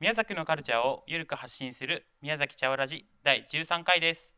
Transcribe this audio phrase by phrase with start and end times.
[0.00, 4.36] 宮崎のカルチャーをゆるく発信する宮崎チャオラジ第13回です。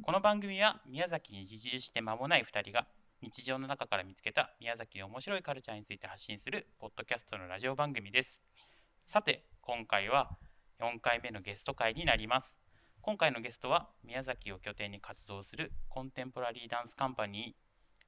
[0.00, 2.86] この番組は宮崎に移住して間もない2人が
[3.20, 8.44] 日常の中から見つけた宮崎の面白いカルチャーについて発信するポッドキャストのラジオ番組です。
[9.08, 10.38] さて今回は
[10.80, 12.54] 4回目のゲスト会になります。
[13.00, 17.56] 今回のゲストは宮崎を拠点に活動するコンテンポラリーダンスカンパニ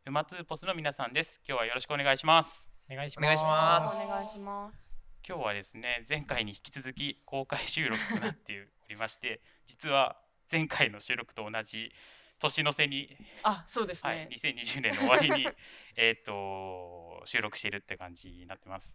[0.07, 1.41] ーウマツーポスの皆さんです。
[1.45, 2.65] 今日はよろしくお願いします。
[2.89, 4.07] お願いしお願いします。
[4.07, 4.84] お願いします。
[5.27, 10.21] 今日はですね前回に引き続き公開収録となっておりまして 実は
[10.53, 11.91] 前回の収録と同じ
[12.39, 15.49] 年の瀬に、あ、そうですはいね。、2020年の終わりに
[15.97, 18.93] えーと収録しているって感じになってます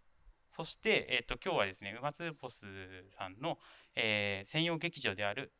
[0.54, 3.58] そして、えー、と今日はですねウマツーポスさんの、
[3.96, 5.52] えー専用劇場である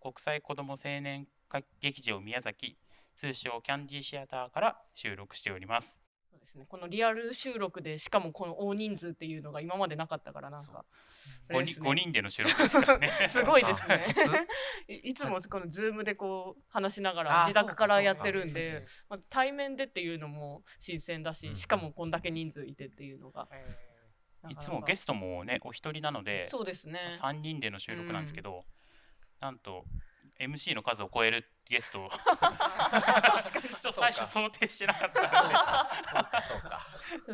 [0.00, 2.76] 国際子ども青年会劇場宮崎
[3.16, 5.98] 通称キャンディーシアターから収録しております
[6.40, 6.66] そうですね。
[6.68, 10.84] このリアル収録でしかもこの大人数っていうのが今までなかったからなんか。
[11.48, 14.06] あれ5人ですね ,5 人での収録ですからね すごいですね。
[14.88, 23.48] いいつもこのズームでこう話しながあら自宅からやってるんでか、まあ、対面でっていうのも新鮮だし、うんしかもこんだけ人数いてっていうのが。
[24.48, 26.98] いつもゲスストもねお一人なのでそうですね。
[27.20, 28.64] 3人での収録なんですけど、
[29.40, 29.84] なんと
[30.40, 32.08] MC の数を超えるゲストを。
[32.10, 35.22] ちょっと最初想定してなかった。
[35.22, 35.90] のでそうか。
[36.48, 36.80] そうか。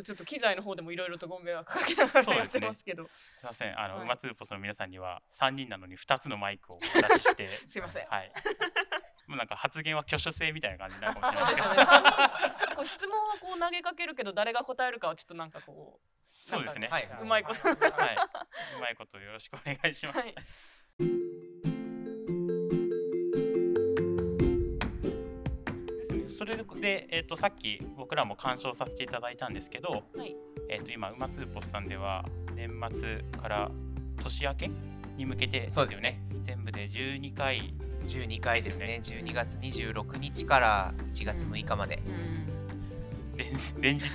[0.03, 3.81] ちょっと機材の方でもいろいろとご迷惑かけながらやってますけど、すいません。
[3.81, 4.05] あの、はい。
[4.05, 7.49] ウマツーポスの皆さんには3人なのに2つのマイクをお出しして。
[7.69, 8.07] すいません。
[8.09, 8.33] はい。
[9.27, 12.01] もうなんか発言は挙手制みたいな感じになるかもしれそうないですけど。
[12.03, 12.21] ですよね。
[12.27, 16.89] 三人こう質問はこう投げかけるけど誰が答えるかはちょっとなんかこそうですね。
[16.89, 17.09] はい。
[17.23, 17.69] うまいこと。
[17.69, 17.77] はい。
[17.77, 20.35] うまいことよろしくお願いします、はい。
[26.87, 30.37] で、えっとさっき僕らも鑑賞させていただいたんですけど、はい
[30.69, 33.71] えっと今ウマツーポスさんでは年末から
[34.23, 34.71] 年明け
[35.17, 37.75] に向けてですよねそうですね全部で12回
[38.07, 39.01] 12回ですね。
[39.03, 42.01] 12月26日から1月6日まで。
[42.07, 43.37] うん。
[43.37, 43.49] 連
[43.81, 44.09] 連日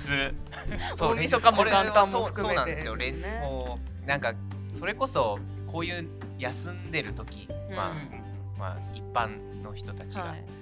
[0.98, 2.96] 大晦日もこれはそう含めてそうなんですよ。
[2.96, 4.34] 連ねもうなんか
[4.72, 7.46] それこそこういう休んでる時、
[7.76, 10.61] まあうんまあ一般の人たちが、はい。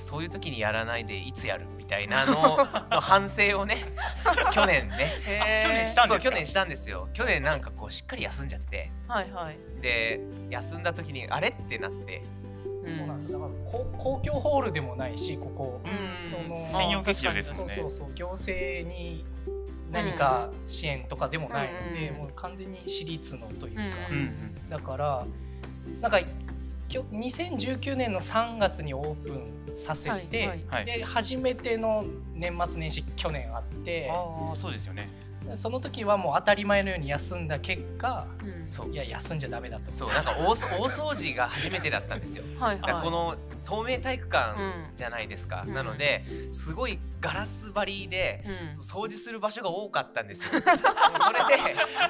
[0.00, 2.58] そういう時にやらないでいつやるみたいなの
[2.90, 3.84] の反省をね
[4.52, 5.10] 去年ね。
[5.62, 6.08] 去年したんですか？
[6.08, 7.08] そう去年したんですよ。
[7.12, 8.90] 去年なんかこうしっかり休んじゃって。
[9.08, 9.56] はいはい。
[9.80, 12.22] で休んだ時にあれってなって。
[12.84, 12.98] うん。
[12.98, 13.32] そうなんです。
[13.34, 16.30] だからこ公共ホールでもないしここ、うん。
[16.30, 17.98] その専用劇場ですもんねそうそう。
[17.98, 19.24] そう行政に
[19.90, 25.26] 何か支援とかでもないので、うんもう完全に私立のというか、うんだから
[26.00, 26.20] なんか
[26.88, 32.04] きょ2019年の3月にオープンさせて、はいはいで初めての
[32.34, 35.08] 年末年始去年あってああそうですよね。
[35.54, 38.70] その時はもう当たり前のように休んだ結果うん。
[38.70, 38.92] そう。
[38.92, 39.92] いや休んじゃダメだと。
[39.92, 42.44] そうなんか大そ大掃除が初めてだったんですよ。
[42.60, 43.02] はいはい。
[43.02, 43.36] この
[43.70, 44.96] 透明体育館うん。
[44.96, 45.74] じゃないですか、うん。
[45.74, 48.44] なのですごいガラス張りで
[48.74, 48.80] うん。
[48.80, 50.50] 掃除する場所が多かったんですよ。
[50.50, 50.74] それで、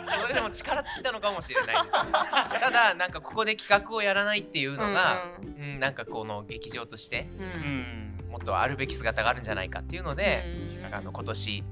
[0.02, 1.96] それでも力尽きたのかもしれないです。
[1.96, 2.12] ね。
[2.60, 5.26] ただ、なんかここで企画をやらないっていうのが、
[5.58, 7.44] うん、なんかこの劇場としてうん。
[7.44, 7.56] うんう
[7.96, 10.44] んもっとあるべき姿があるんじゃないかっていうので、
[10.86, 10.94] うん。
[10.94, 11.64] あの今年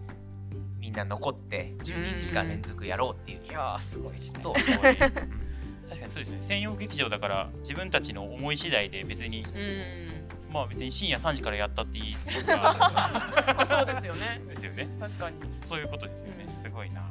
[0.81, 3.45] みんな残って12日間連続やろうっていう。
[3.45, 4.41] いやーすごいですね。
[5.89, 10.53] 確かにそうですね専用劇場だから自分たちの思い次第で別にうん。
[10.53, 14.41] まあ別に深夜3時からやったっていいそうですよね。
[14.49, 15.37] ですよね確かに。
[15.65, 17.03] そういうことですよねすごいな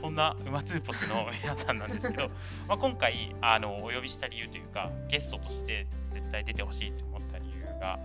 [0.00, 2.30] そんなウマツーポスの皆さんなんですけど
[2.68, 7.98] まあ今回あのお呼びした理由というかゲストとして絶対出てほしいと思った理由が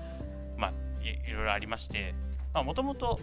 [0.58, 2.16] まあいいろいろありまして
[2.62, 3.19] もともと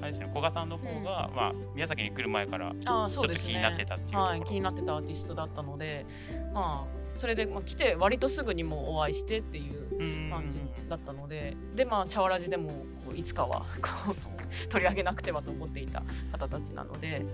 [0.00, 3.12] あれですね古賀さんの方が、まあ、宮崎に来る前からちょっ。
[3.12, 6.04] と気になってたっていうところ、はい、気になってたアーティストだったので、
[6.52, 12.70] まあそれでまあ来て割とすぐにもうお会いしてっていううん感じだったので、でまあチャワラジでも
[13.06, 14.32] こういつかはこそう。
[14.32, 16.02] う取り上げなくてはと思っていた
[16.32, 17.24] 方たちなので、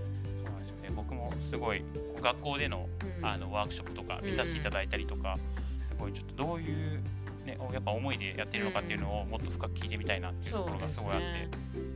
[0.45, 0.89] そうですよね。
[0.95, 1.83] 僕もすごい
[2.21, 2.87] 学校での
[3.19, 3.25] うん。
[3.25, 5.37] あのワークショップとか見させていただいたりとか、
[5.77, 7.03] すごいちょっとどういう、
[7.49, 11.25] ね、やっぱ思いでやってるのかっていうのをもっと深く聞いてみたいなっていうところがすごいあって。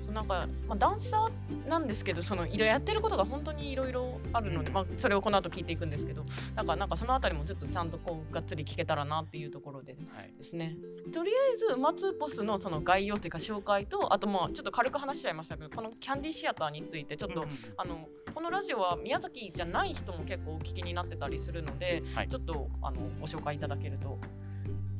[0.04, 4.74] そうなんか、まあ、ダンサーなんですけどそのいろいろやってることが本当にいろいろあるので、うん。
[4.74, 10.76] まあ、それをこの後聞いていくんですけどなんかなんかそのあたりもちょっとちゃんとこうがっつり聞けたらなっていうところではいですね。
[11.12, 17.56] とりあえず「ウマツーポス」のその概要というか紹介とあとまあちょっと軽く話しちゃいましたけどこのキャンディーシアターについてちょっと、うんうん。
[17.78, 22.28] あのこのラジオは宮崎じゃない人も結構お聞きになってたりするので、はい。
[22.28, 24.18] ちょっとあのご紹介いただけると。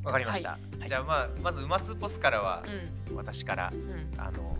[0.04, 0.58] わかりました。
[0.84, 0.88] い。
[0.88, 2.62] じゃあまあまず馬ツーポスからは
[3.10, 3.16] うん。
[3.16, 4.12] 私からうん。
[4.20, 4.53] あの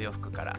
[0.00, 0.56] 豊福から。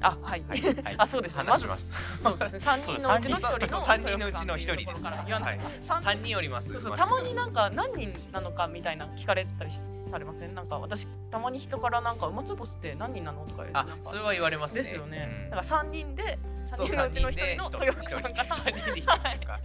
[0.00, 0.60] あはい、はい。
[0.62, 0.94] はい。
[0.98, 1.44] あそうですね。
[1.44, 1.90] 話します。
[2.20, 2.58] そうですね。
[2.60, 5.02] 三人のうちの一人の三人のうちの一人です。
[5.80, 6.96] 三三人おります。
[6.96, 10.54] たまになんか何人なのかみたいな聞かれたりされません？
[10.54, 13.46] なんか私たまに人からなんか馬つぼスって何人なの？
[13.46, 14.82] とかあそれは言われますね。
[14.82, 15.50] ですよね、うん。
[15.50, 19.60] だから三人で三人のうちの一人の三豊福さんから三人で一人っていうか。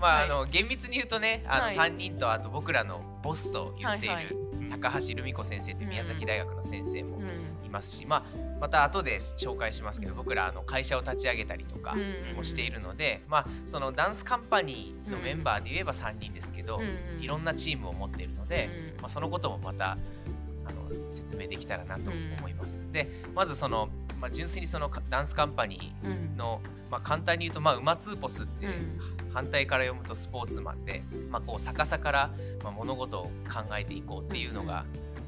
[0.00, 0.24] まあ、はい。
[0.24, 1.74] あの厳密に言うとね、あのはい。
[1.74, 4.36] 三人とあと僕らのボスと言っている
[4.70, 8.22] 高橋留美子先生って宮崎大学の先生もうんいますし、まあ
[8.60, 19.96] また後で紹介しますけど、僕らあの会社を立ち上げたりとかうんもしているので、まあそのダンスカンパニーのメンバーで言えば三人ですけど、うんいろんなチームを持っているので、うんまあ、そのこともまたあ
[20.72, 22.84] の説明できたらなと思います。
[22.90, 23.88] でまずその、
[24.20, 26.10] まあ、純粋にそのかダンスカンパニうん。
[26.34, 26.60] ーの、
[26.90, 28.98] まあ、簡単に言うと、まあ、馬ツーポスってうん。
[29.32, 32.30] 反対から読むとスポーツマンで、まあ、こう逆さから、
[32.64, 34.84] まあ、物事を考えていこうっていうのが、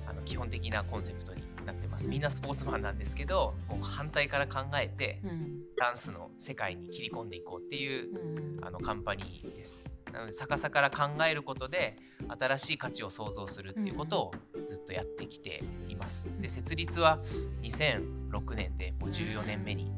[0.08, 2.08] あの基本的なコンセプトになってます。
[2.08, 8.10] みんなスポーツマンなんですけどこう反対から考えてうんダンスの世界に切り込んでいこうっていう
[8.58, 9.84] うんあのカンパニーです。
[10.12, 11.96] なので逆さから考えることで
[12.28, 14.34] 新しい価値を創造するっていうことを
[14.64, 16.30] ずっとやってきています。
[16.40, 17.18] で設立は
[17.62, 19.90] 2006年でもう14年目に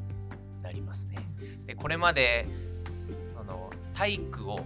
[0.61, 1.17] なりますね。
[1.65, 2.47] でこれまで
[3.35, 4.59] その体育を、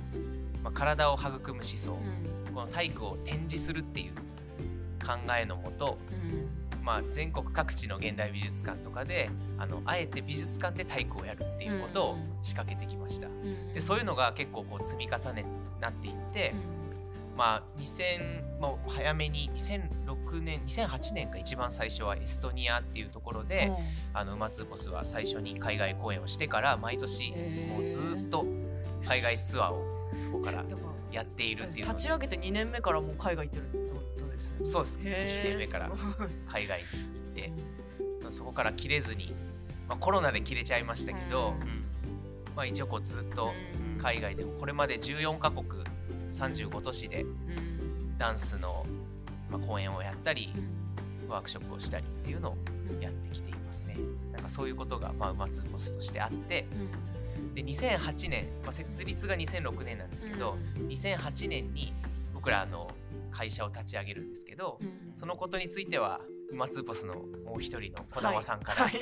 [0.64, 4.14] まあ、体を育む思想うんこの体育を展示するっていう
[5.06, 6.47] 考えのもと、うん
[6.88, 13.28] まあ、全国各地の現代美術館とかであのあえて美術館で体育をやるっていうことを仕掛けてきました。
[13.28, 15.50] うんでそういうのが結構こう積み重ねに
[15.82, 16.54] なっていって、
[17.36, 23.72] まあ2000もう早めに2006年2008年か一番最初はエストニアっていうところで、
[24.14, 27.32] あの馬ツーポスは最初に海外公演をしてから毎年
[27.70, 28.46] もうずっと
[29.06, 29.84] 海外ツアーを
[30.16, 30.64] そこから
[31.12, 34.07] やっているっていう立ち上げて2年目からもう海外行ってるってこと？
[34.26, 34.66] ですよね。
[34.66, 35.00] そうです。
[35.04, 35.92] へー2年目から
[36.48, 39.34] 海外に行ってそこから切れずに、
[39.88, 41.68] まあ、コロナで切れちゃいましたけど、うん。
[41.68, 41.84] うん。
[42.56, 43.54] まあ、一応こうずっと
[43.96, 44.02] うん。
[44.02, 45.66] 海外でもこれまで14カ国
[46.30, 48.18] 35都市でうん。
[48.18, 48.86] ダンスの、
[49.50, 51.30] まあ、公演をやったりうん。
[51.30, 52.58] ワークショップをしたりっていうのを
[53.02, 53.98] やってきていますね。
[54.32, 56.66] なんかそういうことが、まあ、馬ツーポスとしてあって
[57.54, 61.92] で2008年、まあ、設立が2006年なんですけど、2008年に
[62.34, 62.92] 僕らあの
[63.32, 65.16] 会社を立ち上げるんですけど、うん。
[65.16, 66.22] そのことについては
[66.52, 68.94] 馬ツーポスのもう一人の児玉さんから、はい。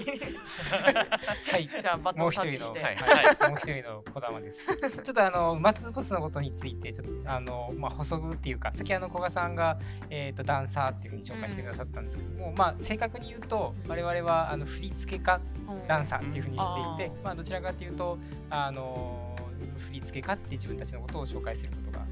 [1.51, 1.69] はい。
[1.81, 2.79] じゃあバトンもう一人の、タッチして。
[2.81, 2.95] はい。
[2.95, 4.75] はい、もう一人の児玉です。
[5.03, 9.79] ちょっとあの馬ツーポスのことについてちょっとあのまあ補足っていうか、先あの古賀さんが
[10.09, 17.23] えっ、とダンサーっていうふうに紹介してくださったんですけども、まあ正確に言うと我々はあの振付家うんダンサーっていうふうにしていて、うん。
[17.23, 18.17] まあどちらかというと
[18.49, 19.35] あの
[19.77, 22.05] 振付家って自分たちのことを紹介することが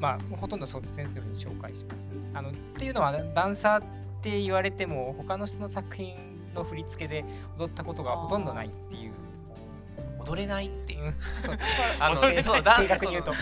[0.00, 2.12] まあ、ほとんどそうですね、そういうふうに紹介しますね。
[2.34, 3.82] あのっていうのは、ダンサーっ
[4.22, 6.14] て言われても、他の人の作品
[6.54, 7.24] の振り付けで
[7.58, 9.12] 踊ったことがほとんどないっていう。
[10.18, 11.14] 踊れないっていう
[12.00, 13.32] あの正確そうだ正確に言うと。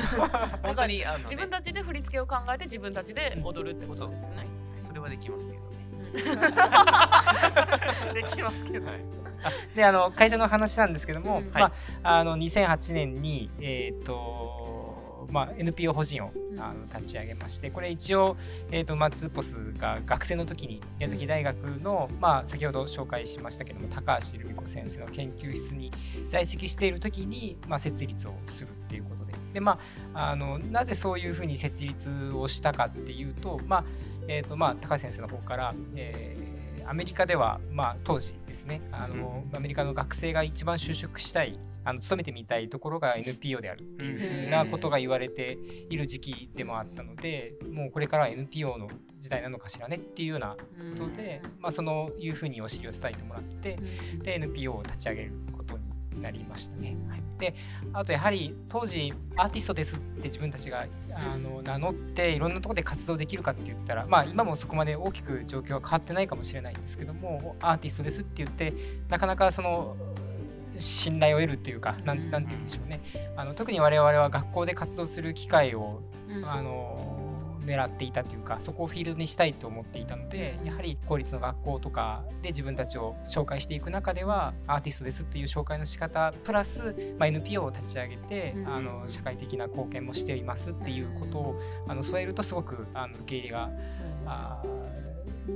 [0.63, 4.47] 本当にあの、ね、自分たちで振り付けを考えて自分たちで踊るってことですよね。
[4.79, 5.75] それはできますけどね。
[8.15, 8.87] できますけど。
[9.75, 11.73] であの会社の話なんですけども、うんま
[12.03, 14.74] あ、あの2008年に、えーと
[15.31, 16.61] まあ、NPO 法人をうん。
[16.61, 18.37] あの立ち上げましてこれ一応、
[18.71, 25.91] えー、とマツーポスが学生の時に宮崎大学の、まあ、先ほど紹介しましたけども高橋留美子先生の研究室に
[26.29, 29.35] 在籍している時に、まあ、設立をするっていうことで。
[29.53, 29.79] で、ま
[30.15, 33.85] あ、あのなぜそういうふうに設立をしたかっていうと,、まあ
[34.27, 36.55] えーとまあ、高橋先生の方から、えー
[36.87, 45.59] アメリカでは、まあ、当時ですねあの、アメリカの学生が一番就職したいあの勤めてみたいところが NPO であるっていうふうなことが言われて
[45.91, 48.89] いる時期でもあったのでもうこれからは NPO の
[49.19, 50.57] 時代なのかしらねっていうような
[50.99, 53.79] ことで、まあ、そのいうふうにお尻を叩いてもらって
[54.23, 56.97] で NPO を立ち上げることになりましたね。
[57.09, 57.55] はい、で
[57.93, 68.75] あとやはり当時アーティストですって自分たちがあの名乗っていろんなところで活動できるかって言ったらまあ今もそこまで大きく状況は変わってないかもしれないんですけどもアーティストですって言って
[69.09, 69.97] なかなかその
[70.79, 73.01] 信頼を得るっていうかなんなんて言うんでしょうね。
[73.37, 76.03] あの特に我々は学校で活動する機会を
[76.45, 77.15] あの
[77.65, 93.71] 狙っていたというかそこをフィールドにしたいと思っていたのでやはり公立の学校とかで自分たちを紹介していく中ではアーティストですっていう紹介の仕方プラス、まあ、NPO を立ち上げて、うんあの社会的な貢献もしていますっていうことをあの添えるとすごくあの受け入れが
[94.27, 94.85] あー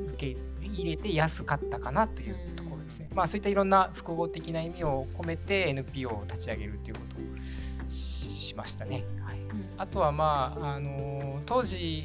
[0.08, 3.08] 受け入れて安かったかなというところですね。
[3.14, 9.04] まあそういったいろんな複合的な意味を込めて NPO を立ち上げるということをししましたね。
[9.22, 9.38] はい
[9.76, 12.04] あとはまあ、あの当時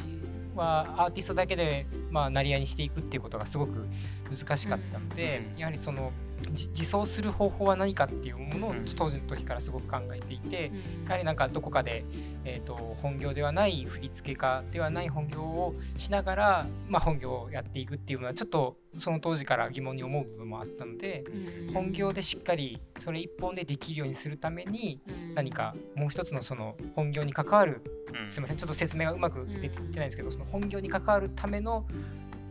[0.55, 3.87] はアーティストだけでまあ、なり合いにしていくっていうことがすごく
[4.29, 8.85] 難しかったので、うんやはりそのじ自走する方法は何かっていうものをうん。
[8.85, 11.05] 当時の時からすごく考えていて、うん。
[11.05, 12.05] やはりなんかどこかで、
[12.45, 21.23] えー、と本業ではない振付家ではない本業をしながら、まあ、本業をやっていくっていうのはちょっとその当時から疑問に思う部分もあったので
[21.67, 21.73] うん。
[21.73, 25.01] 本業でしっかりそれ一本でできるようにするために
[25.33, 27.81] 何かもう一つのその本業に関わる
[28.13, 28.29] うん。
[28.29, 31.85] すみませんちょっと説明がうまくできてないんですけどその本業に関わるための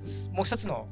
[0.02, 0.88] すもう一つの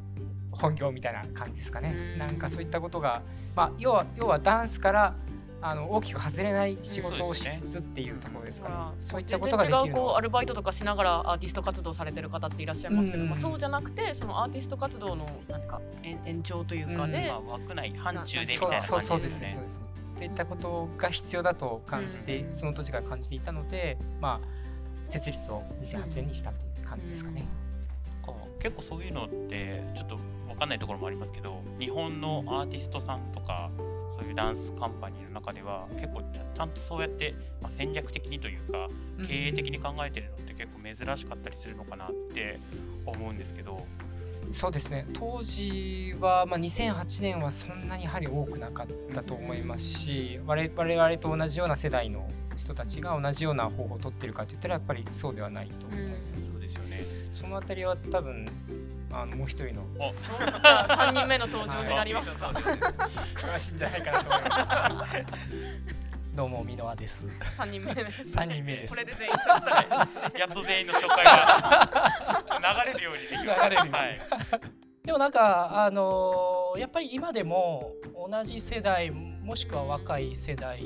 [0.53, 1.95] 本業みたいな感じですかね。
[2.15, 2.19] うん。
[2.19, 3.23] なんかそういったことが、
[3.55, 5.15] まあ、要は要はダンスから
[5.63, 13.29] あの大きく外れない仕事をしつつっていうところですかね、そういったことができ全然違うこうアルバイトとかしながらアーティスト活動されてる方っていらっしゃいますけど、うん。
[13.29, 17.13] まあ、そうじゃなくてそのアーティスト活動のなんか延延長というかうん。
[17.13, 19.47] で、まあ、枠内範疇でみたいそうなそうそうで感じですすね。
[19.47, 19.83] ねそうですね。
[20.17, 22.55] といったことが必要だと感じて、うん。
[22.55, 27.47] その当時から感じていたのでまあ設立を2008年にしたという感じですかね。
[28.61, 30.25] 結構そういうのってちょっと分
[30.61, 33.71] かんないところもありますけど日本のアーティストさんとか
[34.17, 38.89] そういうダンスカンパニーの中では結構ちゃんとそうやって、まあ、戦略的にというか
[39.19, 42.61] うん経営的に考えてるのって結構珍しかったりするのかなって
[43.07, 43.87] 思うんですけど
[44.51, 56.45] そうですね当時は、まあ、2008年はそんなにやはり多くなかったと思いますし我々と同じような世代の人たちが同じような方法を取ってるかといったらやっぱりそうではないと思います。
[56.45, 57.01] そうですよね。
[57.33, 58.47] そのあたりは多分
[59.13, 59.83] あのもう一人の。
[59.99, 60.13] お。
[60.13, 62.47] じゃあ3人目の登場になりました。
[62.49, 65.17] 詳しいんじゃないかなと思います。
[66.37, 67.27] どうも箕輪です。
[67.59, 68.91] 3人目です、三人目です。
[68.91, 69.63] これで全員ちょっ
[70.33, 72.45] とやっと全員の紹介が
[72.87, 73.93] 流れるようにできま流れるように。
[73.93, 74.21] はい、
[75.05, 80.85] でもなんかあのーやっぱり今でも同じ世代もしくは若い世代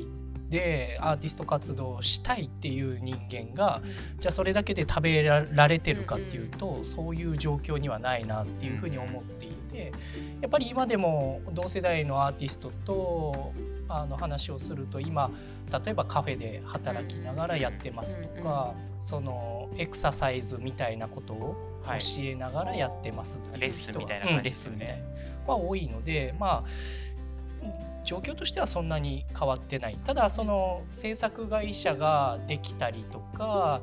[0.51, 3.83] でアーティスト活動をしたいっていう人間が
[4.19, 9.93] じゃあそれだけで食べられてるかっていうとそういう状況にはないなっていうふうに思っていて
[10.41, 13.53] やっぱり今でも同世代のアーティストと
[13.89, 15.31] あの話をすると今
[15.85, 24.79] 例えばカフェで働きながらやってますとかそのエクササイズみたいなことをはい教えながらやってますっていう人はレッスンみたいな感じですよね。
[24.79, 25.53] スンみたいな。
[25.53, 26.65] は多いのでまあ
[28.05, 29.99] 状況としてはそんなに変わってない。
[30.05, 33.83] ただその制作会社ができたりとか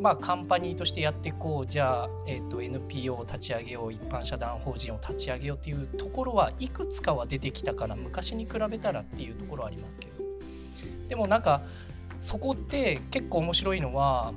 [0.00, 10.12] まあカンパニーとしてやっていこうじゃあ、えー、と NPO を立ち上げよう一般社団法人を立ち上げようっていうところはいくつかは出てきたから昔に比べたらっていうところはありますけど。
[11.08, 11.62] でもなんか
[12.20, 14.32] そこって結構面白いのは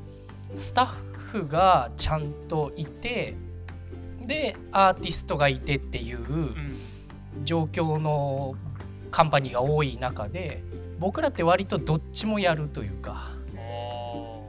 [0.53, 3.35] スタッフがちゃんといて
[4.19, 6.77] でアーティストがいてっていううん。
[7.43, 8.55] 状況の
[9.15, 10.61] カンパニーが多い中で
[10.99, 13.31] 僕らって割とどっちもやるというか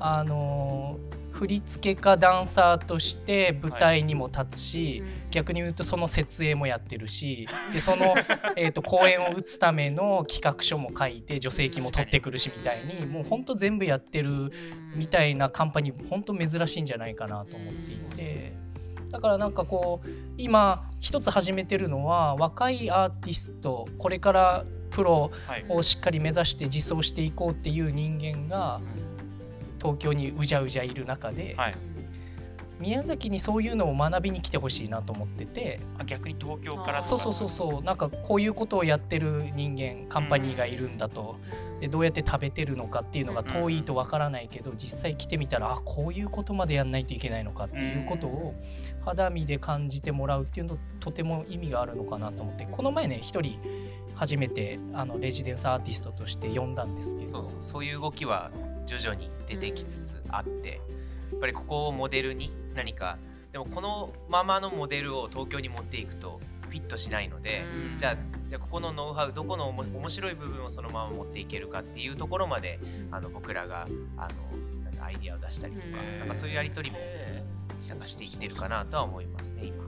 [0.00, 0.98] あの
[1.30, 8.14] 振付家ダンサーとして舞台にも立つし、逆に言うとその設営もやってるし でその、
[8.56, 14.50] えー、と公演を打つための企画書も書いて助成金も取ってくるしみたいにもうほんと全部やってる
[14.96, 18.65] みたいなカンパニー本当珍しいんじゃないかなと思っていて
[19.10, 25.64] だからなんかこう今一つ始めてるのは若いアーティストこれからプロはい。
[25.68, 28.80] をしっかり目指して自走していこうっていう人間が
[29.78, 31.74] 東京にうじゃうじゃいる中で、はい
[32.78, 35.80] 宮崎にそういうのを学びに来てほしいなと思ってて。
[35.98, 37.82] あ逆に東京からそうそうそうそう。
[37.82, 41.36] なんかこういうことをやってる人間カンパニーがいるんだと。
[41.80, 48.54] でどうやって食べてるのかっていうのが遠いとわからないけど実際来てみたらあこういうことまでやんないといけないのかっていうことを
[49.04, 53.60] 肌身で感じてもらうっていうのとても意味があるのかなと思ってこの前ね一人
[54.14, 57.30] 初めてあのレジデンスアーティストとして呼んだんですけど。
[57.30, 57.58] そうそう。
[57.60, 58.50] そういう動きは
[58.86, 60.80] 徐々に出てきつつあって
[61.30, 63.18] やっぱりここをモデルに何か
[63.52, 67.98] でもこのままのモデルを東京に持っていくとフィットしないので、うん。
[67.98, 68.16] じゃあ
[68.48, 72.78] じゃあここのノウハウどこのおも面白い部分をそのまま持っていけるかっていうところまで
[73.10, 76.18] あの僕らがあのなんかアイディアを出したりとかうん。
[76.20, 77.02] なんかそういうやり取りも
[77.88, 79.84] なんかしていってるかなとは思いますね今。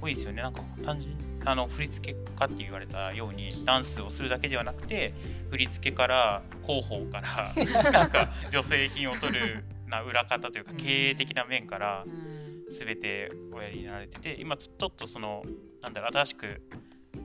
[0.00, 0.42] 多いですよね。
[0.42, 5.12] なんか単純にあの振付家って言われたようにダンスをするだけではなくて
[5.50, 7.52] 振付から広報から
[7.90, 12.04] なんか助成金を取るな裏方というか経営的な面から
[12.70, 15.44] 全ておやりになられてて今ちょっとその
[15.82, 16.62] なんだろう新しく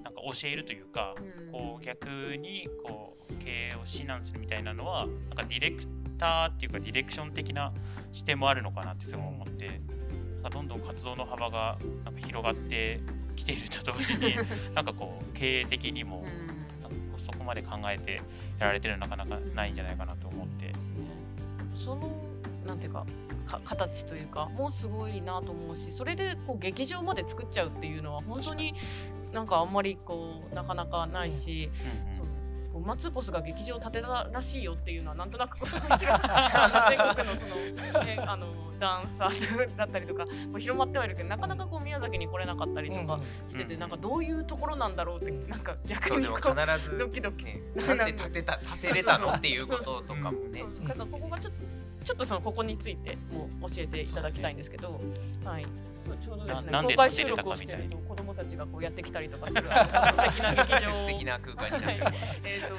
[0.03, 1.15] なんか教えるというか
[1.51, 5.83] こう逆にこう経営を指南するみたいなのはなんかディレク
[6.19, 7.71] ターっていうかディレクション的な
[8.11, 12.99] 視点もあるのかなってすごい思ってなんかどんどん活動の幅がなんか広がって
[13.37, 14.35] きていると同時に
[14.75, 16.25] なんかこう経営的にも
[16.81, 16.91] なん
[17.25, 18.21] そこまで考えて
[18.59, 20.73] やられてるのなかなかないんじゃないかなと思って。
[21.75, 22.36] その
[22.67, 23.05] なんていうか
[23.47, 28.75] か形というかもうすごいなと思うしそれでこう劇場まで作っちゃうっていうのは本当に
[29.33, 31.69] なんかあんまりこうなかなかないし、
[32.11, 32.27] うんそう
[32.79, 35.89] マツポスが劇場を建てたらしいよっていうのはなんとなくあ
[36.85, 37.47] の全国のそ
[37.99, 38.47] の,、ね、あの
[38.79, 40.25] ダンサーだったりとか
[40.57, 43.79] 広まってはいるけどなかなかこう宮崎に来れなかったりとかしてて、うん。
[43.79, 50.59] なんかどういうところなんだろうってなんか逆にこう必ずドキドキねなんで立てた立てれたのっていうこととかもね。
[50.59, 50.87] そうそう。
[50.87, 51.59] だからここがちょっと
[52.07, 54.97] ちょっとそのここについても教えていただきたいんですけど、
[55.43, 55.65] はい。
[56.23, 60.93] ちょうどですね、公開収録をしてると子供たちがこうやってきたりとかするあの素敵な劇場を。
[61.03, 62.13] 素敵な空間になってはい。
[62.45, 62.75] えーと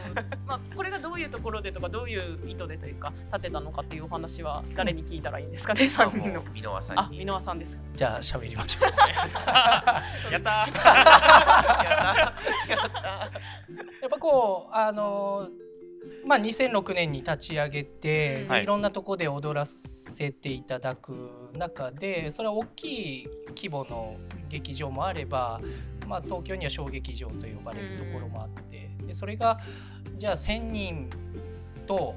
[0.46, 6.40] まあ、これがどういうところでとかどういう意図でというか立てたのかっていうお話は誰に聞いたらいいんですかね、三人の。
[6.40, 6.54] もう。
[6.54, 7.02] 箕輪さんに。
[7.02, 7.78] あ箕輪さんです。
[7.94, 8.88] じゃあ喋りましょう。
[10.32, 10.72] やったー。
[10.72, 10.82] やった
[12.72, 12.98] やった
[14.00, 15.50] やっぱこうあの
[16.24, 18.50] まあ2006年に立ち上げて、うん。
[18.50, 18.60] はい。
[18.60, 21.14] でいろんなとこで踊らせていただく
[21.54, 24.16] 中でそれは大きい規模の
[24.48, 25.60] 劇場もあれば、
[26.06, 29.58] まあ、東京には小劇場と呼ばれるところもあってでそれが
[30.16, 31.10] じゃあ1,000人
[31.86, 32.14] と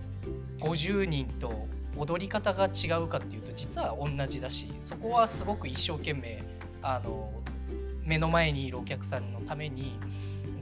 [0.60, 6.44] 50人と踊り方が違うかっていうと実は同じだしそこはすごく一生懸命
[6.82, 7.32] あの
[8.04, 10.00] 目の前にいるお客さんのために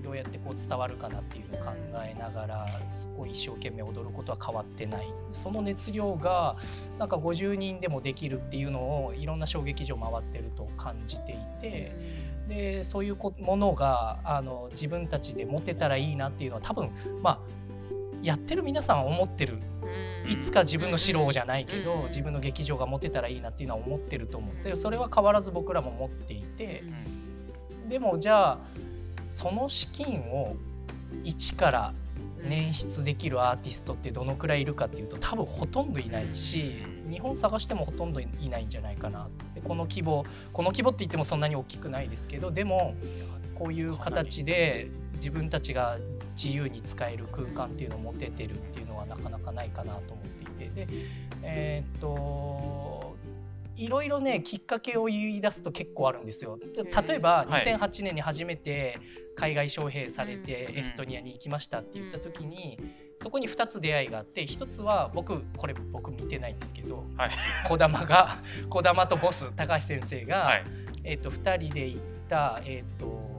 [0.09, 1.71] どうやってこう伝わるかなっていうのを考
[2.03, 5.07] えながらそこを一生懸命踊ることは変わってない。
[5.33, 6.55] その熱量が
[6.97, 11.91] なんか50人でもできるっていうのをいろんな小劇場回ってると感じていて
[12.47, 16.89] でそういうこものがあの自分たちで持てたらいいなっていうのは多分
[17.21, 17.39] まあ
[18.23, 19.59] やってる皆さんは思ってる。
[20.27, 26.83] いつか自分の城じゃないけうんど自分の劇場が持てたらいいなっていうのは思ってると思ってそれは変わらず僕らも持っていて。
[27.87, 28.59] でもじゃあ
[29.29, 30.55] その資金を
[31.23, 31.93] 一から
[32.41, 42.95] 捻出できるアーティストってどのくらいいるかっていうと多分ほとんどいないし日本探してもほとんどいないんじゃないかなでこの規模この規模って言ってもそんなに大きくないですけどでも
[43.55, 45.97] こういう形で自分たちが
[46.41, 50.85] 自由に使える空間っていうのを持ててるっていうのはなかなかないかなと思っていて。
[50.85, 50.87] で
[51.43, 52.88] えーっと
[53.79, 56.57] いろいろねきっかけを言い出すと結構あるんですよ。
[56.57, 57.61] で例えばはい。
[57.61, 58.99] 2008年に初めて
[59.35, 60.77] 海外招聘されてうん。
[60.77, 62.77] エストニアに行きましたって言った時に
[63.17, 67.29] そこに2つ出会いがあって1つは僕これ僕見てないんですけどはい。
[67.67, 68.37] 児玉が
[68.69, 70.63] 児玉とボス高橋先生が、はい。
[71.05, 73.29] えっと2人で行った、えっと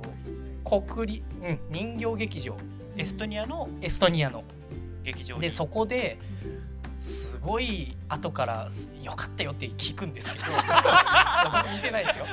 [0.65, 2.57] 国立、うん、人形劇場。
[2.97, 4.45] エストニアのエストニアの。
[5.03, 5.43] 劇場に。
[5.43, 6.19] でそこで
[7.01, 12.27] すごい後からす「よかったよ」って聞くんですけど 僕見てないですよ。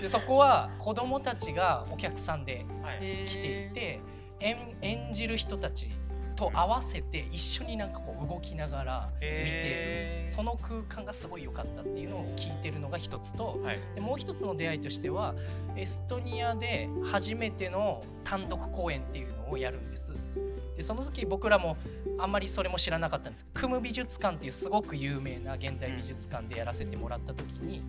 [0.00, 3.24] でそこは子供たちがお客さんではい。
[3.26, 4.00] 来ていて
[4.38, 5.90] 演演じる人たち
[6.36, 13.78] と合わせて一緒になんかこう動きながら見てその空間がすごい良かったっていうのを聞いてるのが一つとはい。
[13.96, 15.34] でもう一つの出会いとしては
[15.76, 20.14] エストニアで初めての単独公演っていうのをやるんです。
[20.80, 21.76] でその時僕らも
[22.18, 23.46] あんまりそれも知らなかったんです。
[23.52, 27.82] クム美術館っていうすごく有名な現代美術館でやらせてもらった時に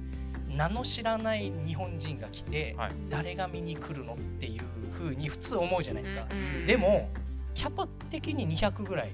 [0.50, 2.92] 名の知らない日本人が来て、はい。
[3.10, 6.28] 誰が見に来るのっていう風に普通思うじゃないですか。
[6.30, 7.10] うんでも
[7.54, 9.12] キャパ的に200ぐらい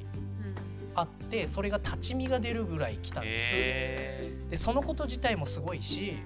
[0.96, 3.52] あってそれが立ち見が出るぐらい来たんです。
[3.54, 6.18] へでそのこと自体もすごいし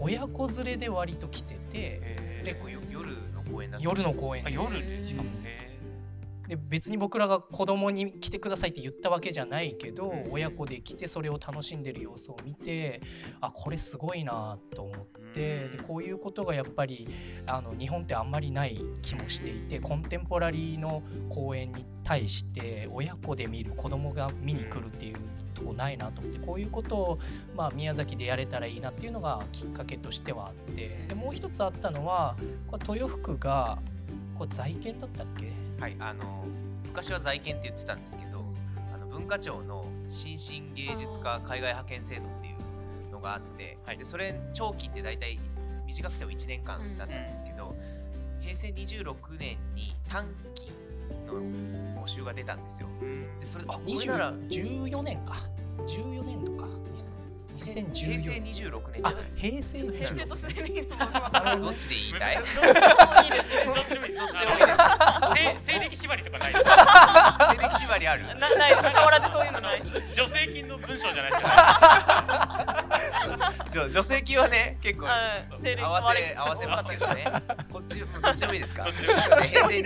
[0.00, 2.46] 親子連れで割と来ててー。
[2.46, 3.84] 結構よ夜の公演だった。
[3.84, 4.64] 夜の公演あです。
[4.64, 5.47] 夜でしかもへ
[6.48, 13.00] で別に僕らが子供に来てくださいって言ったわけじゃないけどうん親子で来てそれを楽しんでる様子を見て
[13.40, 15.70] あこれすごいなと思ってうん。
[15.70, 17.06] でこういうことがやっぱり
[17.46, 25.16] あの日本ってあんまりない気もしていてコンテンポラリーの公演に対して親子で見る子供が見に来るっていう
[25.54, 27.18] とこないなと思ってこういうことを、
[27.54, 32.36] まあ、宮崎でやれたらいいなっていうのがきっかけとしてはあってでもう一つあったのは
[32.68, 33.78] これ豊福が
[34.36, 35.52] これ在建だったっけ？
[35.80, 36.44] はいあの
[36.84, 38.44] 昔は在建って言ってたんですけど
[38.92, 43.98] あの文化庁の新進芸術家海外派遣制度っていうのがあって、はい。
[43.98, 45.38] でそれ長期って大体
[45.86, 47.74] 短くても1年間だったんですけど、
[48.40, 50.72] 平成26年に短期
[51.26, 52.88] の募集が出たんですよ。
[53.40, 55.36] でそれあこれなら14年か。
[55.86, 56.66] 14年とか。
[56.66, 57.27] 2014
[57.58, 58.94] 平成26年。
[58.94, 62.68] じあゃない平成平成26と生年のど どっちで言いたいどっちでも
[63.22, 63.28] い？
[63.28, 64.18] いですどっちでもいいです。
[64.18, 64.78] どっちでもいいです。
[65.66, 66.64] せ西暦縛りとかないです。
[66.64, 68.22] か西暦縛りある？
[68.26, 68.70] なない。
[68.82, 70.00] です茶わらでそういうのないです。
[70.14, 71.32] 助成金の文章じゃない。
[71.32, 72.84] ですか
[73.70, 77.24] じゃあ助成金はね結構合わせ合わせますけどね。
[77.72, 78.74] こっちどっちでもいいです。
[78.74, 79.14] か平
[79.68, 79.82] 成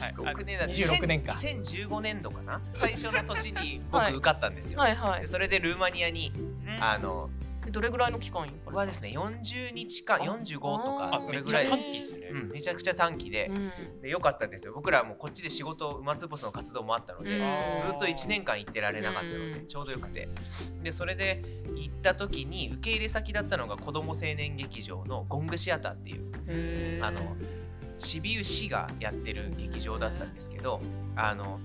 [0.00, 0.34] はい。
[0.34, 1.32] 26年だ26年か。
[1.32, 2.60] 2015年度かな？
[2.74, 5.20] 最初の年に僕はい受かったんですよ、はいはい。
[5.22, 6.32] でそれでルーマニアに
[6.80, 7.30] あの
[7.64, 11.66] でどれぐらいの期間はですね40日間45とあかあそれぐらい。
[11.66, 12.28] めっちゃ短期っすね。
[12.30, 14.00] うん、めちゃくちゃ短期で,、うん。
[14.00, 14.72] でよかったんですよ。
[14.74, 17.74] 僕らもこっちで仕事馬ツボスの活動もあったので、うん。
[17.74, 19.66] ずっと1年間行ってられなかったので、うん。
[19.66, 20.28] ちょうどよくて。
[20.82, 21.42] でそれで
[21.74, 27.36] 行った時に受け入れ先だったのが子ども青年劇場のゴングシアターっていうあの
[27.98, 30.80] シビウ市がやってる劇場だったんですけど
[31.16, 31.60] あの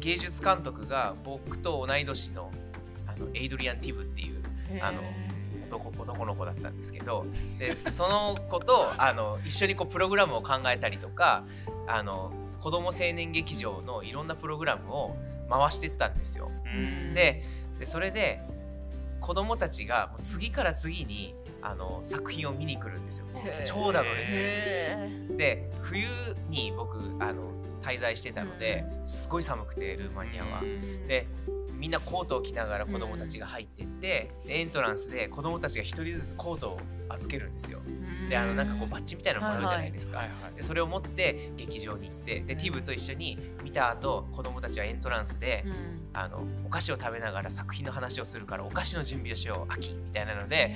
[0.00, 2.52] 芸術監督が僕と同い年の
[3.06, 4.37] あのエイドリアン・ティブっていう
[4.80, 5.02] あの
[5.68, 7.26] 男男の子だったんですけど
[7.58, 11.44] でその子と あの一緒にこうプログラムを考えたりとか
[11.86, 15.16] あの子ども青年劇場のいろんなプログラムを
[15.48, 16.50] 回してったんですよ。
[16.64, 17.14] うん。
[17.14, 17.42] で
[17.78, 18.40] でそれで
[19.20, 23.26] 子供たちがもう次から次にあの作品を見に来るんですよ。
[23.64, 26.06] 長蛇の列へで冬
[26.48, 27.52] に僕あの
[27.82, 30.62] 滞在してたのですごい寒くてルーマニアは。
[30.62, 31.26] ーで
[31.78, 37.80] みんなコートを着ながら子供たちが入ってって、でエントランスで子供たちが一人ずつコートを預けるんですよ。
[38.28, 40.18] であのなんかこうバッジみたいなのもらうじゃないですか。
[40.18, 40.56] はいはい。
[40.56, 45.98] でそれを持って劇場に行ってでティブと一緒に見た後子供たちはエントランスで、うん。
[46.14, 50.74] あのお菓子を食べながら作品の話をするからお菓子の準備をしよう秋みたいなので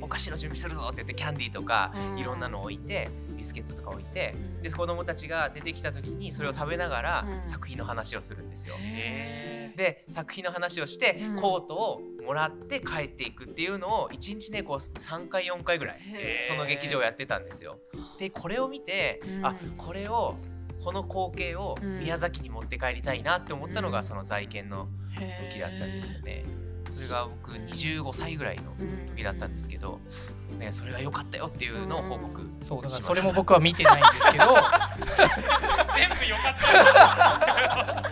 [0.00, 2.18] お菓子の準備するぞって言ってキャンディーとかうん。
[2.18, 4.62] いろんなのを置いてビスケットとか置いてうん。
[4.62, 7.48] で子供たちが出てきた時にそれを食べながらうん。
[7.48, 8.74] 作品の話をするんですよ。
[8.78, 11.36] へで作品の話をしてうん。
[11.36, 17.78] コートをもらって帰っていくっていうのを1日ねこう3回4回ぐらいへその劇場やってたんですよ。
[18.18, 19.46] でこれを見てうん。
[19.46, 20.36] あこれを
[20.84, 22.00] この光景をうん。
[22.00, 26.44] 宮崎に持って帰りたいなって思ったのうんがその在建のー時だったんですよね。
[26.98, 28.74] それが僕25歳ぐらいの
[29.14, 30.00] 時だったんですけど、
[30.58, 34.46] ね、それが良かったよっていうのを報告そうだからそれも僕は見てないんですけど。
[35.94, 38.10] 全部良かった。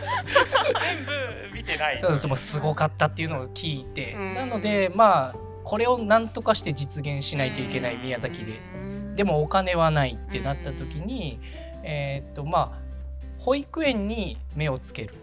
[0.81, 1.99] 全部見てない。
[1.99, 2.27] そうです。
[2.29, 4.13] もうすごかったっていうのを聞いて。
[4.13, 4.35] うん。
[4.35, 8.61] なのでまあこれを何とかして実現しないといけない宮崎で。
[9.17, 11.41] でもお金はないってなった時に
[11.83, 12.81] えーっとまあ
[13.39, 15.15] 保育園に目をつける。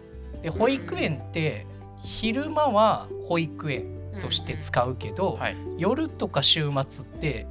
[0.42, 1.66] で保育園って
[2.04, 3.86] 昼間は保育園
[4.20, 5.56] として使うけど、はい。
[5.78, 7.46] 夜とか週末って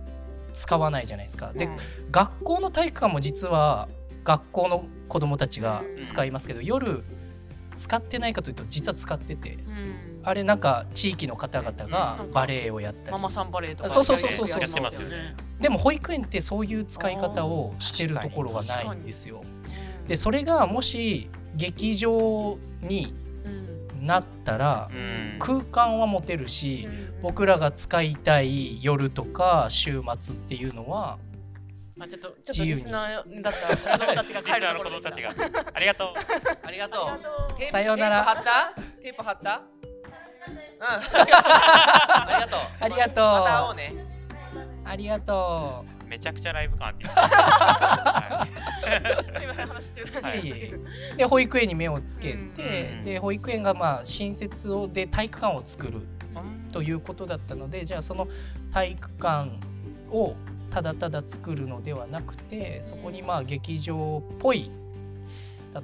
[0.54, 1.52] 使わないじゃないですか。
[1.54, 1.76] で、うん。
[2.12, 3.90] 学校の体育館も実は
[4.24, 7.04] 学校の子どもたちが使いますけど、夜
[7.76, 9.56] 使ってないかというと実は使ってて。
[9.56, 10.14] うん。
[10.26, 13.12] あれなんか地域の方々がバレエをやったり。
[13.12, 14.48] ママさんバレーとかそうそうそうそう。
[14.48, 15.36] そうやってますよね。
[15.60, 19.44] でも保育園ってそういう使い方をしてるところがないんですよ。
[20.08, 23.23] でそれがもし劇場にうん
[24.06, 25.36] なったらうん。
[25.40, 26.88] 空間は持てるし
[27.22, 31.18] 僕らが使いたい夜とか週末っていうのは
[32.00, 32.82] あちょっとちょっ自由に。
[32.82, 34.44] とリスナーだった子供たちが。
[34.44, 35.34] 帰るところリスナーの子供たちが。
[35.64, 36.08] がありがとう。
[36.68, 37.10] ありがと
[37.60, 37.72] う。
[37.72, 38.24] さようなら。
[38.24, 39.02] テープ貼った？
[39.02, 39.62] テープ貼った？
[40.80, 40.84] うん。
[40.84, 42.60] ありがとう。
[42.80, 43.24] ありがとう。
[43.26, 43.94] また会おうね。
[44.86, 47.08] ありがとめちゃくちゃライブ感あって。
[47.08, 48.48] は
[49.82, 49.92] す
[50.38, 50.72] い。
[51.18, 56.02] で保育園に目をつけて、うんで保育園がまあ新設をで体育館を作るい
[56.72, 58.28] ということだったのでじゃあその
[58.72, 59.52] 体育館
[60.12, 60.36] を
[60.70, 64.70] ただただ作るのではなくてそこにまあ劇場っぽい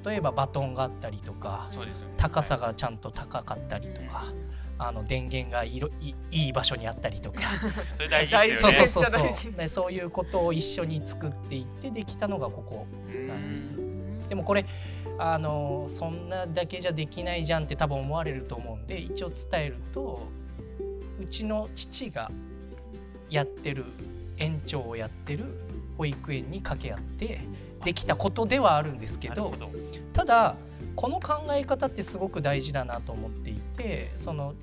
[0.06, 1.78] 例えばバトンがあったりとかね。
[2.18, 4.26] 高さがちゃんと高かったりとか
[4.80, 7.42] あの電源がいろいいい場所にあったりとか。
[7.98, 8.74] それ大事ですよね。
[8.74, 9.34] そうそうそう。
[9.36, 12.88] そうでそういうことを一緒に作っていってできたのがここ
[13.28, 13.74] なんです。
[14.30, 14.66] でもこれ
[15.18, 20.28] あのそんなだけじゃできないじゃんって多分思われると思うんで一応伝えると
[21.20, 22.32] うちの父が
[23.30, 23.86] やってる
[24.38, 25.46] 園長をやってる
[25.98, 27.42] 保育園に掛け合って
[27.84, 29.52] できたことではあるんですけど。
[30.14, 30.56] ただ
[30.96, 34.54] この考え方ってすごく大事だなと思っていてその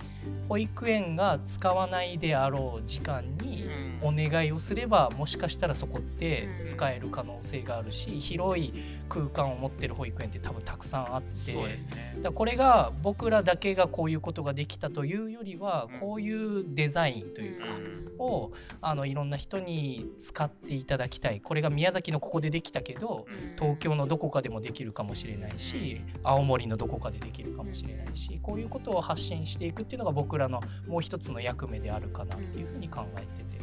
[0.49, 3.69] 保育園が使わないであろう時間に
[4.03, 8.73] お願いをすればもしかしたらそこって使える可能性があるし広い
[9.09, 11.77] 空間を持ってる保育園って多分たくさんあってね。
[12.23, 16.01] だこれが僕らだけがこういうことができたというよりはうん。
[16.01, 18.07] こういうデザインというかうん。
[18.19, 21.41] をあのいろんな人に使っていただきたい。
[21.41, 23.27] これが宮崎のここでできたけど
[23.59, 33.63] 東京のどこかでもできるかもしれないし青森のどこかでできるかもしれないしこういうことを発信していくっていうのが僕らのもう一つの役目であるかなっていうふうに考えてて。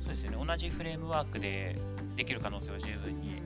[0.00, 0.46] そうですよね。
[0.46, 1.76] 同じフレームワークで
[2.16, 3.42] できる可能性は十分に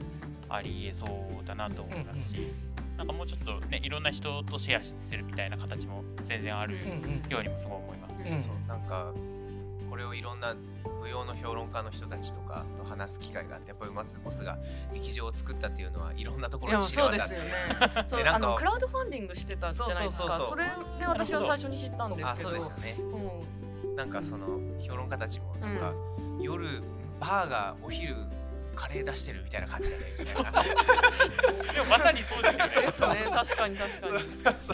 [0.50, 2.52] ありえそうだなと思いますし、
[2.96, 6.90] なんかもうちょっとねいろんな人とシェアするみたいな形も全然あるうん
[7.24, 8.30] うんようにもすごい思いますね。
[8.30, 9.12] うんそうなんか
[9.88, 10.54] これをいろんな
[11.00, 14.56] 舞踊の評論家の人たちとかと話す機会があってやっぱり馬津ボスが
[14.94, 18.28] 劇場を作ったっていうのはいろんなところに知れ渡ってそうですよね。
[18.28, 20.24] あのクラウドファンディングしてたじゃないですか。
[20.24, 20.48] そうそうそうそう。
[20.50, 20.64] それ
[21.00, 22.96] で私は最初に知ったんですけどあそうですよ、ね。
[23.82, 23.96] うん。
[23.96, 24.46] なんかその
[24.80, 25.92] 評論家たちもなんか、
[26.40, 26.82] 夜
[27.18, 28.14] バーがお昼
[28.80, 30.04] カレー出してるみたいな感じだね。
[30.18, 30.52] みたいな
[31.74, 32.90] でもまさにそうですよね。
[32.90, 33.10] そう。
[33.10, 34.08] ね確かに確か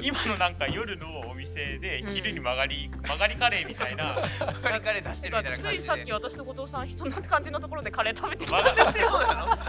[0.01, 4.14] に今のなんか夜のお店で昼に曲がり、曲がりカレーみたいな。
[4.62, 8.62] カレーカレー出してるみたいなつ感じでいさっき私と後藤さんそんな感じのところでカレー食べてきた。
[8.62, 9.11] 曲がんですよ、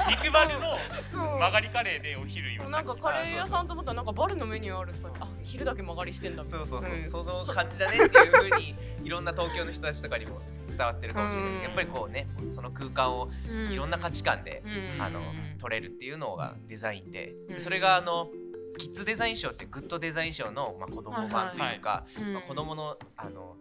[0.07, 0.79] 肉バルの
[1.13, 1.19] うん。
[1.39, 6.65] 曲がりカレーでお昼今なんかカレー屋さんと思ったらなんかバルのメニューあるとかあ昼だけ曲がりしてんだみたいな。
[6.67, 7.25] そうそうそう、ん。
[7.25, 11.61] その感じだねっていうふうにいろんな東京の人たちとかにも伝わってるかもしれないです。
[11.61, 11.77] けど、うん。
[11.77, 13.71] やっぱりこうねその空間をうん。
[13.71, 15.01] いろんな価値観で、うん。
[15.01, 15.21] あの
[15.57, 18.29] 取れるっていうのがデザインで、それがあの
[18.77, 22.33] キッズデザイン賞ってグッドデザイン賞の、まあ、子供版というか、うん。
[22.33, 23.55] まあ、子供のあの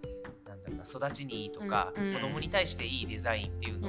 [0.47, 2.15] なんだろうな育ちにいいとか、うん。
[2.15, 3.89] 子供に対していいデザインっていうの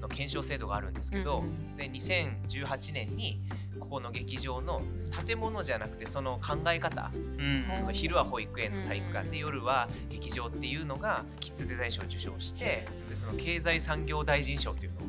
[0.00, 3.40] の検証制度があるんですけど、うんで2018年に
[3.80, 4.82] ここの劇場の
[5.26, 7.64] 建物じゃなくてその考え方うん。
[7.76, 15.04] その昼は保育園の体育館で夜は劇場っていうのがキッズデザイン賞を受賞してでその経済産業大臣賞っていうのを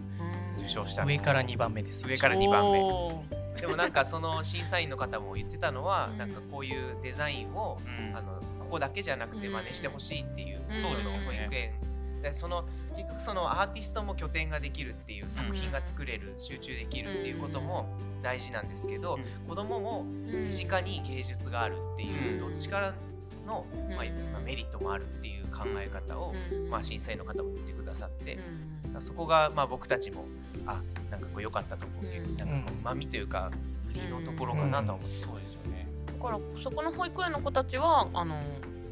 [0.58, 1.22] 受賞したんですよ。
[1.22, 2.02] 上から2番目です。
[2.02, 3.62] よ上から2番目。
[3.62, 6.18] でもなんかその審査員の方も言ってたのはうん。
[6.18, 8.16] なんかこういうデザインをうん。
[8.16, 10.76] あのここだけじゃなくて真似してほしいっていううん。
[10.76, 11.26] そのそうですよね。
[11.26, 11.87] 保育園
[12.28, 17.88] でその結局そのアーティストも拠点ができるっていう作品が作れる集中できるっていうことも
[18.22, 22.40] 大事なんですけど子供も身近に芸術があるっていううん。
[22.40, 22.94] どっちから
[23.46, 23.96] の、うん。
[23.96, 26.70] まあまあメリットもあるっていう考え方を、うん。
[26.70, 28.40] まあ、審査員の方も言ってくださって、
[28.94, 29.02] うん。
[29.02, 30.26] そこがまあ僕たちも
[30.66, 32.36] あなんかこう良かったところ、うん。
[32.38, 33.52] なんかこううまみというか
[33.90, 35.46] 売りのところかなとは思ってそうます。
[35.46, 35.88] ですよね。
[36.08, 38.42] だからそこの保育園の子たちはあの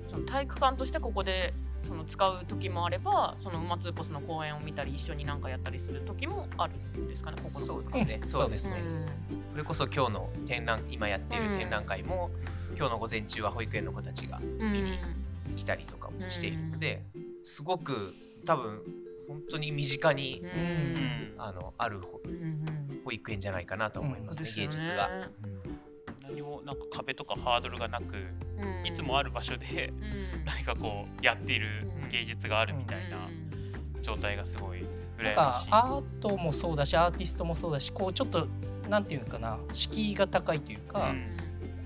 [0.09, 1.53] その体育館としてここで
[1.85, 8.81] その使う時もあればその馬ツーポスの公演を見たり一緒に何かやったりする時もあるんですかねここのそうですね、うんそうですね。
[8.81, 9.43] うん。
[9.51, 12.29] それこそ今日の展覧今やっている展覧会も、
[12.75, 14.97] 今日の午前中は保育園の子たちがうん見に
[15.55, 17.03] 来たりとかもしているので、
[17.43, 18.13] すごく
[18.45, 18.81] 多分
[19.27, 20.49] 本当に身近に、うん。
[20.49, 21.33] うん。
[21.37, 23.01] あのある保うんうん。
[23.05, 25.29] 保育園じゃないかなと思いますね、芸術が。
[26.23, 28.44] 何もなんか壁とかハードルがなくうん
[28.85, 29.93] いつもある場所で
[30.35, 30.45] うん。
[30.45, 33.29] 何かこうやっている芸術があるみたいな
[34.01, 34.89] 状態がすごいなん
[35.19, 35.69] 羨ましい。
[35.69, 38.47] かアートもそうだしアーティストもそうだしこうちょっと
[38.89, 41.27] なんていうのかな敷居が高いというか、うん。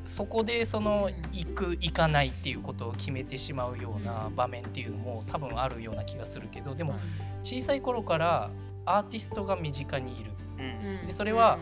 [0.06, 6.96] そこでその行く行かないっていうことを決めてしまうような場面っていうのも多分あるような気がするけどでも
[7.44, 8.50] 小さい頃から
[8.86, 10.32] アーティストが身近にいる。
[10.58, 11.08] うん。
[11.08, 11.60] でそれは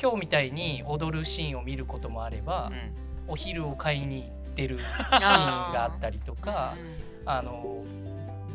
[0.00, 3.08] 今日みたいに踊るシーンを見ることもあればうん。
[3.30, 6.74] お昼を買いに行ってるシーンがあったりとか
[7.24, 7.84] あの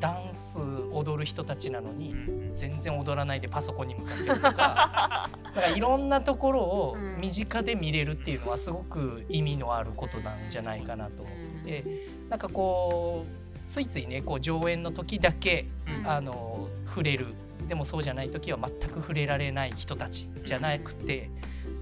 [0.01, 0.59] ダンス
[0.91, 2.15] 踊る人たちなのにう
[2.51, 4.51] ん全然踊らないでパソコンに向かってるとか
[5.55, 7.21] だからいろんなところをうん。
[7.21, 11.85] 身近で見れるっていうのはすごく意味のあることなんじゃないかなと思ってて
[12.29, 16.07] なんかこうついついねこう上演の時だけうん。
[16.07, 17.27] あの触れる。
[17.67, 21.29] でもそうじゃない時は全く触れられない人たちじゃなくて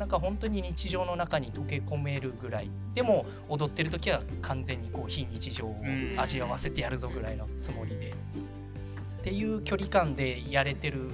[0.02, 5.76] なんか本当に日常の中に溶け込めるぐらいでも踊ってる時は完全にこう非日常を
[6.18, 8.14] 味わわせてやるぞぐらいのつもりで。
[9.20, 11.12] っていう距離感でやれてる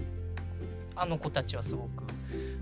[0.96, 2.06] あの子たちはすごく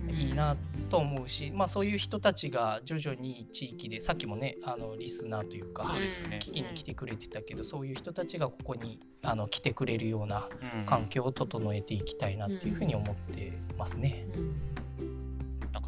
[0.09, 0.57] いいな
[0.89, 10.85] と思うし、まあ、そういう人たちが徐々に地域でさっきもねあのリスナーというか聞きに来てくれてたけどそういう人たちがここにあの来てくれるようなうん。
[10.87, 14.25] 環境を整えていきたいなっていうふうに思ってますね。
[14.35, 14.45] なん。
[14.45, 14.84] か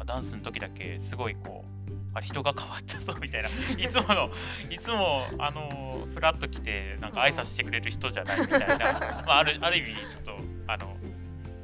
[0.08, 1.68] ダンスの時だけすごいこう
[2.14, 3.48] あれ人が変わったぞみたいな。
[3.78, 4.30] いつもの
[4.70, 10.96] いつもあのフラッと来てなんか挨拶してくれる人じゃないみたいな、まあ、あるある意味ちょっとあの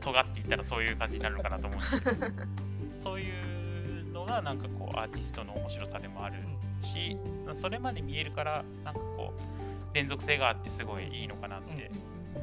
[0.00, 2.26] 尖っていったらそういう感じになるのかなと思うんですけど。
[3.02, 6.36] そういうのがなんかこうアーティストの面白さでもある
[6.82, 7.18] し
[7.60, 9.34] それまで見えるからなんかこ
[9.92, 11.90] う連続性があってすごいいいのかなって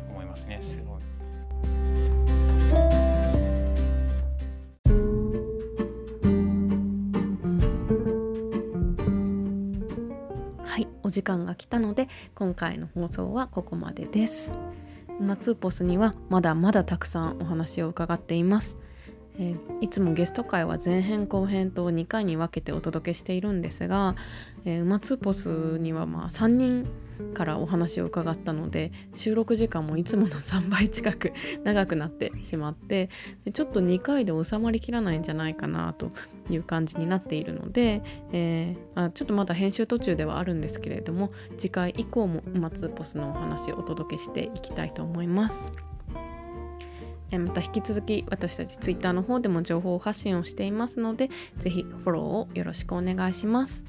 [0.09, 0.59] 思いますね。
[0.61, 3.10] すごい。
[10.71, 14.51] はい、お時間が来たので今回の放送はここまでです。
[15.19, 18.77] マツーポスにはまだまだたくさんお話を伺っています。
[19.37, 24.15] えーいつもゲスト会は前編後編と2回に分けてお届けしているんですが、
[24.63, 26.87] えー、馬ツーポスにはまあ3人
[27.33, 33.09] からお話を伺ったので収録時間もいつもの3倍近く 長くなってしまって
[33.53, 36.11] ちょっと2回で収まりきらないんじゃないかなと
[36.49, 45.71] いう感じになっているので、えーあちょっとまだ編集途中ではあるんですけれども次回以降も馬ツーポスのお話をお届けしていきたいと思います。
[47.31, 53.85] えまた引き続き私たち Twitter の方でも情報発信をしていますのでぜひフォローをよろしくお願いします。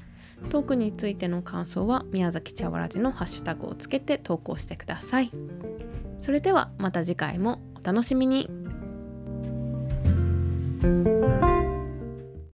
[0.49, 5.31] トークについての感想は宮崎茶わらじのハッシュタグをつけて投稿してください。
[6.19, 8.49] それではまた次回もお楽しみに。